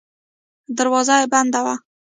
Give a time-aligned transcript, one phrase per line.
[0.77, 1.75] دروازه یې بنده وه.